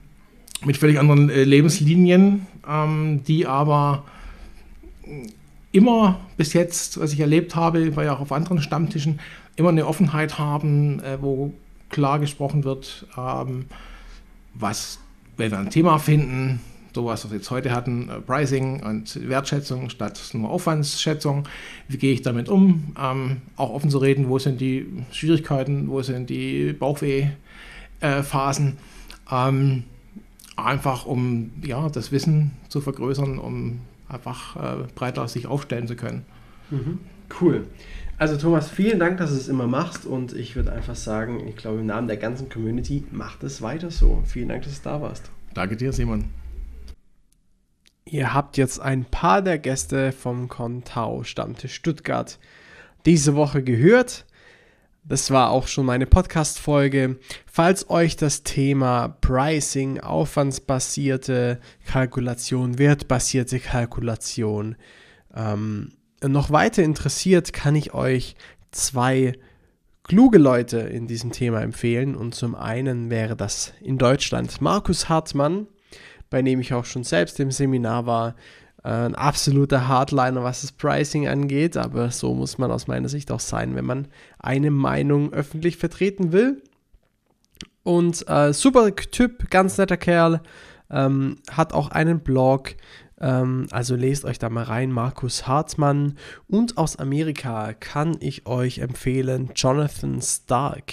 mit 0.64 0.76
völlig 0.76 0.98
anderen 0.98 1.28
äh, 1.28 1.44
Lebenslinien, 1.44 2.46
ähm, 2.68 3.22
die 3.26 3.46
aber 3.46 4.04
immer 5.72 6.20
bis 6.36 6.52
jetzt, 6.52 7.00
was 7.00 7.12
ich 7.12 7.20
erlebt 7.20 7.56
habe, 7.56 7.96
war 7.96 8.04
ja 8.04 8.14
auch 8.14 8.20
auf 8.20 8.32
anderen 8.32 8.62
Stammtischen, 8.62 9.20
immer 9.56 9.70
eine 9.70 9.86
Offenheit 9.86 10.38
haben, 10.38 11.00
äh, 11.00 11.18
wo 11.20 11.52
klar 11.88 12.18
gesprochen 12.18 12.64
wird, 12.64 13.06
ähm, 13.18 13.66
was, 14.54 14.98
wenn 15.42 15.50
wir 15.50 15.58
ein 15.58 15.70
Thema 15.70 15.98
finden, 15.98 16.60
sowas, 16.94 17.24
was 17.24 17.32
wir 17.32 17.38
jetzt 17.38 17.50
heute 17.50 17.72
hatten, 17.72 18.08
äh, 18.08 18.20
Pricing 18.20 18.80
und 18.82 19.28
Wertschätzung 19.28 19.90
statt 19.90 20.20
nur 20.34 20.50
Aufwandsschätzung. 20.50 21.48
Wie 21.88 21.96
gehe 21.96 22.12
ich 22.12 22.22
damit 22.22 22.48
um? 22.48 22.94
Ähm, 23.00 23.38
auch 23.56 23.70
offen 23.70 23.90
zu 23.90 23.98
reden, 23.98 24.28
wo 24.28 24.38
sind 24.38 24.60
die 24.60 24.86
Schwierigkeiten, 25.10 25.88
wo 25.88 26.00
sind 26.02 26.30
die 26.30 26.72
Bauchweh-Phasen. 26.72 28.68
Äh, 28.68 29.48
ähm, 29.48 29.84
einfach 30.56 31.06
um 31.06 31.50
ja, 31.64 31.88
das 31.88 32.12
Wissen 32.12 32.52
zu 32.68 32.80
vergrößern, 32.80 33.38
um 33.38 33.80
einfach 34.08 34.56
äh, 34.56 34.84
breiter 34.94 35.26
sich 35.26 35.48
aufstellen 35.48 35.88
zu 35.88 35.96
können. 35.96 36.24
Mhm. 36.70 37.00
Cool. 37.40 37.66
Also 38.18 38.36
Thomas, 38.36 38.70
vielen 38.70 39.00
Dank, 39.00 39.18
dass 39.18 39.30
du 39.30 39.36
es 39.36 39.48
immer 39.48 39.66
machst 39.66 40.06
und 40.06 40.32
ich 40.32 40.54
würde 40.54 40.72
einfach 40.72 40.94
sagen, 40.94 41.46
ich 41.48 41.56
glaube 41.56 41.80
im 41.80 41.86
Namen 41.86 42.06
der 42.06 42.18
ganzen 42.18 42.48
Community, 42.48 43.04
macht 43.10 43.42
es 43.42 43.62
weiter 43.62 43.90
so. 43.90 44.22
Vielen 44.26 44.48
Dank, 44.48 44.62
dass 44.62 44.80
du 44.80 44.88
da 44.88 45.00
warst. 45.00 45.30
Danke 45.54 45.76
dir, 45.76 45.92
Simon. 45.92 46.26
Ihr 48.04 48.34
habt 48.34 48.56
jetzt 48.56 48.80
ein 48.80 49.04
paar 49.04 49.42
der 49.42 49.58
Gäste 49.58 50.12
vom 50.12 50.48
Contau 50.48 51.24
Stammtisch 51.24 51.74
Stuttgart 51.74 52.38
diese 53.06 53.34
Woche 53.34 53.62
gehört. 53.62 54.26
Das 55.04 55.30
war 55.32 55.50
auch 55.50 55.66
schon 55.66 55.86
meine 55.86 56.06
Podcast-Folge. 56.06 57.18
Falls 57.46 57.90
euch 57.90 58.16
das 58.16 58.44
Thema 58.44 59.08
Pricing, 59.20 59.98
aufwandsbasierte 59.98 61.58
Kalkulation, 61.86 62.78
wertbasierte 62.78 63.58
Kalkulation 63.58 64.76
ähm, 65.34 65.92
noch 66.28 66.50
weiter 66.50 66.82
interessiert, 66.82 67.52
kann 67.52 67.74
ich 67.74 67.94
euch 67.94 68.36
zwei 68.70 69.34
kluge 70.04 70.38
Leute 70.38 70.78
in 70.78 71.06
diesem 71.06 71.32
Thema 71.32 71.60
empfehlen. 71.62 72.16
Und 72.16 72.34
zum 72.34 72.54
einen 72.54 73.10
wäre 73.10 73.36
das 73.36 73.72
in 73.80 73.98
Deutschland 73.98 74.60
Markus 74.60 75.08
Hartmann, 75.08 75.66
bei 76.30 76.42
dem 76.42 76.60
ich 76.60 76.74
auch 76.74 76.84
schon 76.84 77.04
selbst 77.04 77.38
im 77.40 77.50
Seminar 77.50 78.06
war. 78.06 78.34
Äh, 78.84 78.88
ein 78.88 79.14
absoluter 79.14 79.88
Hardliner, 79.88 80.42
was 80.42 80.62
das 80.62 80.72
Pricing 80.72 81.28
angeht, 81.28 81.76
aber 81.76 82.10
so 82.10 82.34
muss 82.34 82.58
man 82.58 82.70
aus 82.70 82.86
meiner 82.86 83.08
Sicht 83.08 83.30
auch 83.30 83.40
sein, 83.40 83.74
wenn 83.74 83.84
man 83.84 84.08
eine 84.38 84.70
Meinung 84.70 85.32
öffentlich 85.32 85.76
vertreten 85.76 86.32
will. 86.32 86.62
Und 87.84 88.28
äh, 88.28 88.52
super 88.52 88.94
Typ, 88.94 89.50
ganz 89.50 89.78
netter 89.78 89.96
Kerl, 89.96 90.40
ähm, 90.90 91.38
hat 91.50 91.72
auch 91.72 91.90
einen 91.90 92.20
Blog, 92.20 92.74
ähm, 93.22 93.66
also 93.70 93.94
lest 93.94 94.24
euch 94.24 94.38
da 94.38 94.50
mal 94.50 94.64
rein, 94.64 94.92
Markus 94.92 95.46
Hartmann. 95.46 96.18
Und 96.48 96.76
aus 96.76 96.96
Amerika 96.96 97.72
kann 97.72 98.16
ich 98.20 98.46
euch 98.46 98.80
empfehlen 98.80 99.50
Jonathan 99.54 100.20
Stark. 100.20 100.92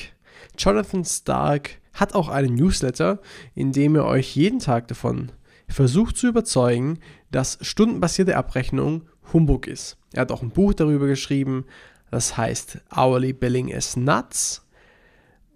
Jonathan 0.58 1.04
Stark 1.04 1.72
hat 1.94 2.16
auch 2.16 2.30
einen 2.30 2.56
Newsletter, 2.56 3.20
in 3.56 3.74
dem 3.74 3.96
er 3.96 4.06
euch 4.06 4.36
jeden 4.36 4.60
Tag 4.60 4.88
davon 4.88 5.32
versucht 5.68 6.18
zu 6.18 6.28
überzeugen, 6.28 7.00
dass 7.32 7.58
stundenbasierte 7.62 8.38
Abrechnung 8.38 9.04
Humbug 9.34 9.68
ist. 9.68 9.98
Er 10.14 10.22
hat 10.22 10.32
auch 10.32 10.42
ein 10.42 10.52
Buch 10.52 10.74
darüber 10.74 11.08
geschrieben, 11.08 11.66
das 12.10 12.38
heißt 12.38 12.80
Hourly 12.96 13.34
Billing 13.34 13.68
is 13.68 13.96
Nuts. 13.96 14.66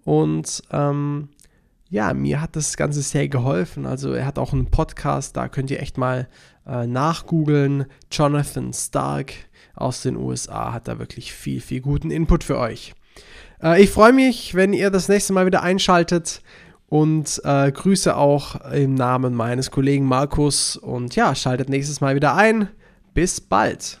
Und 0.04 0.62
ähm, 0.70 1.30
ja, 1.94 2.12
mir 2.12 2.40
hat 2.40 2.56
das 2.56 2.76
Ganze 2.76 3.02
sehr 3.02 3.28
geholfen. 3.28 3.86
Also 3.86 4.14
er 4.14 4.26
hat 4.26 4.36
auch 4.36 4.52
einen 4.52 4.68
Podcast, 4.68 5.36
da 5.36 5.46
könnt 5.46 5.70
ihr 5.70 5.80
echt 5.80 5.96
mal 5.96 6.28
äh, 6.66 6.88
nachgoogeln. 6.88 7.86
Jonathan 8.10 8.72
Stark 8.72 9.32
aus 9.76 10.02
den 10.02 10.16
USA 10.16 10.72
hat 10.72 10.88
da 10.88 10.98
wirklich 10.98 11.32
viel, 11.32 11.60
viel 11.60 11.80
guten 11.80 12.10
Input 12.10 12.42
für 12.42 12.58
euch. 12.58 12.94
Äh, 13.62 13.80
ich 13.80 13.90
freue 13.90 14.12
mich, 14.12 14.56
wenn 14.56 14.72
ihr 14.72 14.90
das 14.90 15.08
nächste 15.08 15.32
Mal 15.34 15.46
wieder 15.46 15.62
einschaltet 15.62 16.42
und 16.88 17.40
äh, 17.44 17.70
grüße 17.70 18.16
auch 18.16 18.72
im 18.72 18.94
Namen 18.94 19.32
meines 19.32 19.70
Kollegen 19.70 20.06
Markus 20.06 20.76
und 20.76 21.14
ja, 21.14 21.32
schaltet 21.36 21.68
nächstes 21.68 22.00
Mal 22.00 22.16
wieder 22.16 22.34
ein. 22.34 22.70
Bis 23.14 23.40
bald. 23.40 24.00